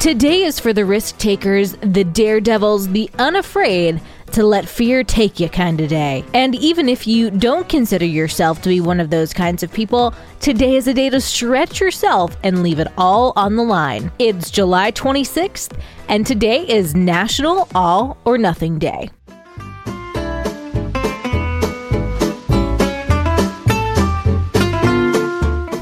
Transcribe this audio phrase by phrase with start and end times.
[0.00, 4.00] Today is for the risk takers, the daredevils, the unafraid
[4.32, 6.24] to let fear take you kind of day.
[6.32, 10.14] And even if you don't consider yourself to be one of those kinds of people,
[10.40, 14.10] today is a day to stretch yourself and leave it all on the line.
[14.18, 19.10] It's July 26th, and today is National All or Nothing Day.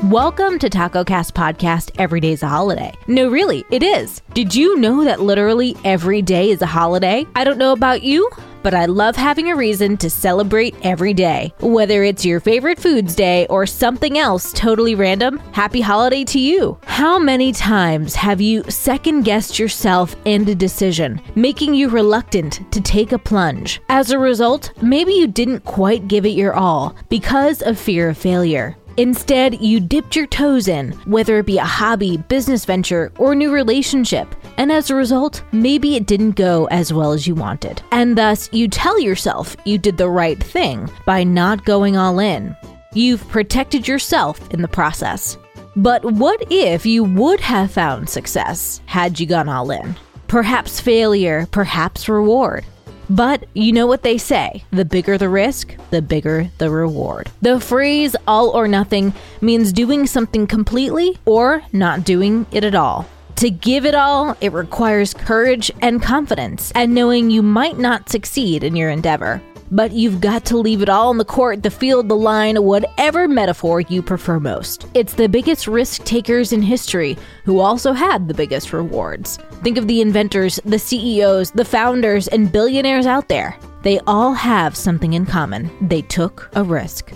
[0.08, 2.94] Welcome to Taco Cast Podcast Every Day's a Holiday.
[3.08, 4.22] No, really, it is.
[4.32, 7.26] Did you know that literally every day is a holiday?
[7.34, 8.30] I don't know about you,
[8.62, 11.52] but I love having a reason to celebrate every day.
[11.60, 16.78] Whether it's your favorite foods day or something else totally random, happy holiday to you.
[16.84, 22.80] How many times have you second guessed yourself and a decision, making you reluctant to
[22.80, 23.82] take a plunge?
[23.90, 28.16] As a result, maybe you didn't quite give it your all because of fear of
[28.16, 28.74] failure.
[28.98, 33.52] Instead, you dipped your toes in, whether it be a hobby, business venture, or new
[33.52, 37.80] relationship, and as a result, maybe it didn't go as well as you wanted.
[37.92, 42.56] And thus, you tell yourself you did the right thing by not going all in.
[42.92, 45.38] You've protected yourself in the process.
[45.76, 49.94] But what if you would have found success had you gone all in?
[50.26, 52.66] Perhaps failure, perhaps reward.
[53.10, 57.30] But you know what they say the bigger the risk, the bigger the reward.
[57.40, 63.06] The phrase all or nothing means doing something completely or not doing it at all.
[63.36, 68.64] To give it all, it requires courage and confidence, and knowing you might not succeed
[68.64, 72.08] in your endeavor but you've got to leave it all on the court, the field,
[72.08, 74.86] the line, whatever metaphor you prefer most.
[74.94, 79.38] It's the biggest risk takers in history who also had the biggest rewards.
[79.62, 83.56] Think of the inventors, the CEOs, the founders, and billionaires out there.
[83.82, 85.70] They all have something in common.
[85.80, 87.12] They took a risk.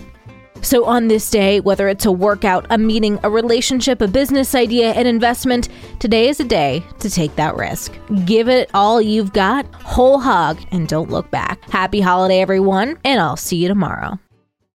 [0.63, 4.93] So, on this day, whether it's a workout, a meeting, a relationship, a business idea,
[4.93, 5.67] an investment,
[5.99, 7.93] today is a day to take that risk.
[8.25, 11.69] Give it all you've got, whole hog, and don't look back.
[11.69, 14.17] Happy holiday, everyone, and I'll see you tomorrow.